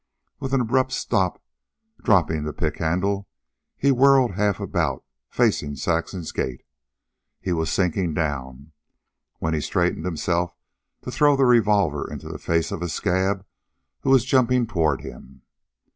With 0.39 0.51
an 0.55 0.61
abrupt 0.61 0.93
stop, 0.93 1.43
dropping 2.03 2.43
the 2.43 2.53
pick 2.53 2.79
handle, 2.79 3.27
he 3.77 3.91
whirled 3.91 4.31
half 4.31 4.59
about, 4.59 5.03
facing 5.29 5.75
Saxon's 5.75 6.31
gate. 6.31 6.63
He 7.39 7.53
was 7.53 7.71
sinking 7.71 8.15
down, 8.15 8.71
when 9.37 9.53
he 9.53 9.61
straightened 9.61 10.05
himself 10.05 10.55
to 11.03 11.11
throw 11.11 11.35
the 11.35 11.45
revolver 11.45 12.09
into 12.11 12.27
the 12.27 12.39
face 12.39 12.71
of 12.71 12.81
a 12.81 12.89
scab 12.89 13.45
who 13.99 14.09
was 14.09 14.25
jumping 14.25 14.65
toward 14.65 15.01
him. 15.01 15.43